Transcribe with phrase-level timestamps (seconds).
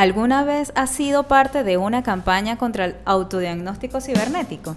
[0.00, 4.74] ¿Alguna vez has sido parte de una campaña contra el autodiagnóstico cibernético?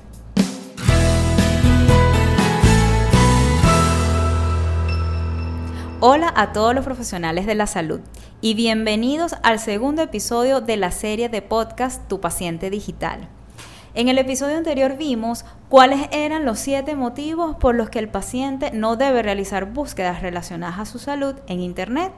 [6.02, 8.02] Hola a todos los profesionales de la salud
[8.42, 13.30] y bienvenidos al segundo episodio de la serie de podcast Tu paciente digital.
[13.94, 18.72] En el episodio anterior vimos cuáles eran los siete motivos por los que el paciente
[18.72, 22.12] no debe realizar búsquedas relacionadas a su salud en Internet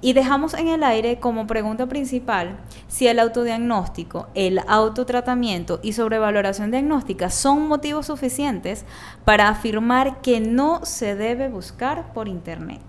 [0.00, 6.70] y dejamos en el aire como pregunta principal si el autodiagnóstico, el autotratamiento y sobrevaloración
[6.70, 8.84] diagnóstica son motivos suficientes
[9.24, 12.80] para afirmar que no se debe buscar por Internet.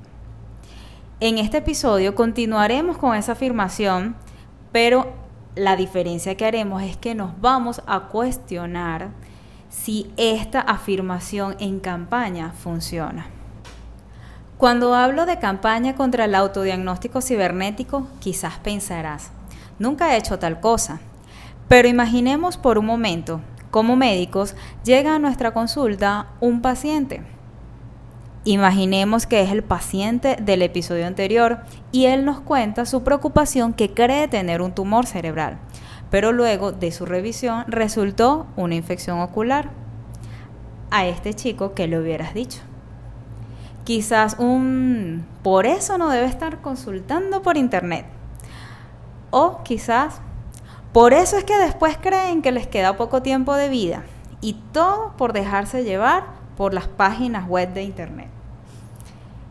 [1.19, 4.15] En este episodio continuaremos con esa afirmación,
[4.71, 5.11] pero
[5.55, 9.09] la diferencia que haremos es que nos vamos a cuestionar
[9.67, 13.38] si esta afirmación en campaña funciona.
[14.59, 19.31] Cuando hablo de campaña contra el autodiagnóstico cibernético, quizás pensarás,
[19.79, 20.99] nunca he hecho tal cosa.
[21.69, 23.39] Pero imaginemos por un momento,
[23.71, 27.21] como médicos, llega a nuestra consulta un paciente.
[28.43, 31.59] Imaginemos que es el paciente del episodio anterior
[31.93, 35.57] y él nos cuenta su preocupación que cree tener un tumor cerebral,
[36.11, 39.69] pero luego de su revisión resultó una infección ocular.
[40.91, 42.59] A este chico, ¿qué le hubieras dicho?
[43.89, 48.05] Quizás un por eso no debe estar consultando por internet.
[49.31, 50.21] O quizás
[50.93, 54.03] por eso es que después creen que les queda poco tiempo de vida
[54.41, 58.27] y todo por dejarse llevar por las páginas web de internet.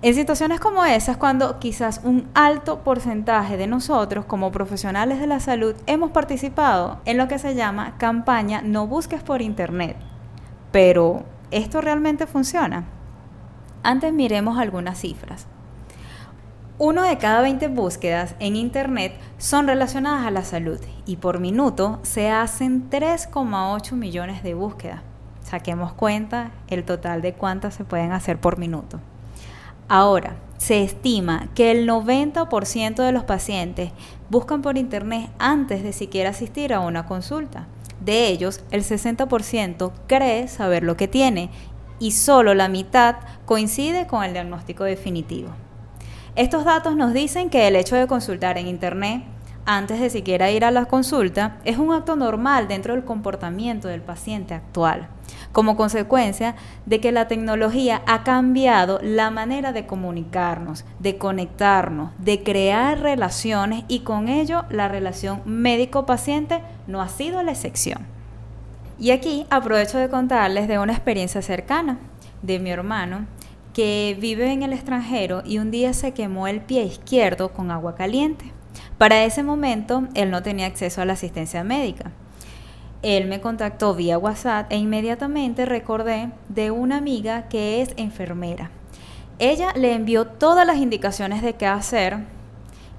[0.03, 5.41] En situaciones como esas, cuando quizás un alto porcentaje de nosotros como profesionales de la
[5.41, 9.97] salud hemos participado en lo que se llama campaña No busques por internet.
[10.71, 12.85] Pero, ¿esto realmente funciona?
[13.83, 15.47] Antes miremos algunas cifras.
[16.81, 21.99] Uno de cada 20 búsquedas en Internet son relacionadas a la salud y por minuto
[22.03, 25.01] se hacen 3,8 millones de búsquedas.
[25.43, 29.01] Saquemos cuenta el total de cuántas se pueden hacer por minuto.
[29.89, 33.91] Ahora, se estima que el 90% de los pacientes
[34.29, 37.67] buscan por Internet antes de siquiera asistir a una consulta.
[38.01, 41.51] De ellos, el 60% cree saber lo que tiene
[41.99, 45.51] y solo la mitad coincide con el diagnóstico definitivo.
[46.37, 49.25] Estos datos nos dicen que el hecho de consultar en Internet
[49.71, 54.01] antes de siquiera ir a la consulta es un acto normal dentro del comportamiento del
[54.01, 55.09] paciente actual,
[55.53, 56.55] como consecuencia
[56.87, 63.85] de que la tecnología ha cambiado la manera de comunicarnos, de conectarnos, de crear relaciones
[63.89, 68.18] y con ello la relación médico-paciente no ha sido la excepción.
[69.01, 71.99] Y aquí aprovecho de contarles de una experiencia cercana
[72.43, 73.27] de mi hermano
[73.73, 77.95] que vive en el extranjero y un día se quemó el pie izquierdo con agua
[77.95, 78.53] caliente.
[78.99, 82.11] Para ese momento él no tenía acceso a la asistencia médica.
[83.03, 88.73] Él me contactó vía WhatsApp e inmediatamente recordé de una amiga que es enfermera.
[89.39, 92.19] Ella le envió todas las indicaciones de qué hacer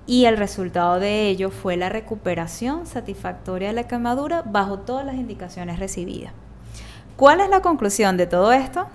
[0.07, 5.15] y el resultado de ello fue la recuperación satisfactoria de la quemadura bajo todas las
[5.15, 6.33] indicaciones recibidas.
[7.15, 8.87] ¿Cuál es la conclusión de todo esto?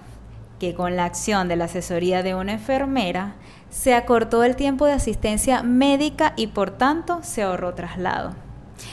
[0.58, 3.34] Que con la acción de la asesoría de una enfermera
[3.70, 8.32] se acortó el tiempo de asistencia médica y por tanto se ahorró traslado.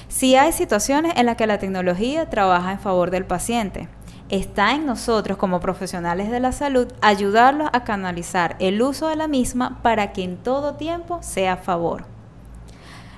[0.07, 3.88] Si hay situaciones en las que la tecnología trabaja en favor del paciente,
[4.31, 9.28] está en nosotros como profesionales de la salud ayudarlos a canalizar el uso de la
[9.28, 12.06] misma para que en todo tiempo sea a favor.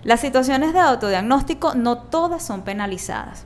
[0.04, 3.46] Las situaciones de autodiagnóstico no todas son penalizadas.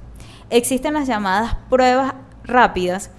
[0.49, 2.13] Existen las llamadas pruebas
[2.45, 3.11] rápidas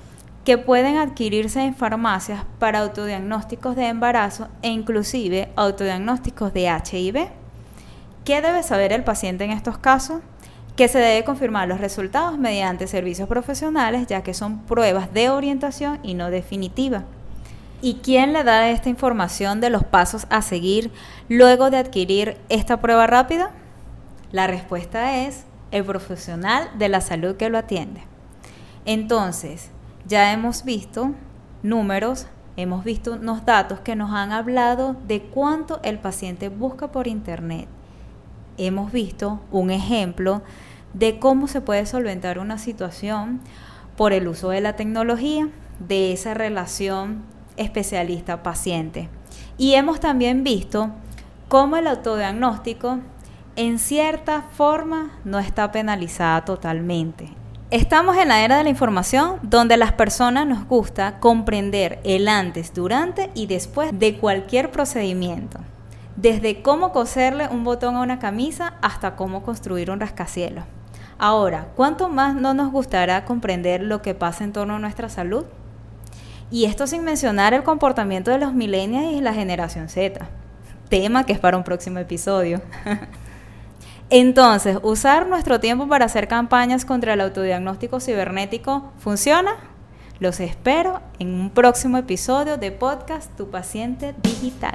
[0.45, 7.29] que pueden adquirirse en farmacias para autodiagnósticos de embarazo e inclusive autodiagnósticos de HIV.
[8.25, 10.21] ¿Qué debe saber el paciente en estos casos?
[10.79, 15.99] Que se debe confirmar los resultados mediante servicios profesionales, ya que son pruebas de orientación
[16.05, 17.03] y no definitiva.
[17.83, 20.93] ¿Y quién le da esta información de los pasos a seguir
[21.29, 23.51] luego de adquirir esta prueba rápida?
[24.31, 28.03] La respuesta es el profesional de la salud que lo atiende.
[28.85, 29.71] Entonces,
[30.07, 31.11] ya hemos visto
[31.65, 37.09] números, hemos visto unos datos que nos han hablado de cuánto el paciente busca por
[37.09, 37.67] internet.
[38.59, 40.43] Hemos visto un ejemplo
[40.95, 43.41] de cómo se puede solventar una situación
[43.97, 45.49] por el uso de la tecnología,
[45.81, 47.23] de esa relación
[47.57, 49.09] especialista-paciente.
[49.57, 50.91] Y hemos también visto
[51.49, 53.01] cómo el autodiagnóstico
[53.57, 57.29] en cierta forma no está penalizada totalmente.
[57.71, 62.73] Estamos en la era de la información donde las personas nos gusta comprender el antes,
[62.73, 65.59] durante y después de cualquier procedimiento.
[66.19, 70.65] desde cómo coserle un botón a una camisa hasta cómo construir un rascacielos.
[71.19, 75.45] Ahora, ¿cuánto más no nos gustará comprender lo que pasa en torno a nuestra salud?
[76.51, 80.29] Y esto sin mencionar el comportamiento de los millennials y la generación Z,
[80.89, 82.63] tema que es para un próximo episodio.
[84.11, 89.57] Entonces, ¿usar nuestro tiempo para hacer campañas contra el autodiagnóstico cibernético funciona?
[90.21, 94.75] Los espero en un próximo episodio de podcast Tu Paciente Digital.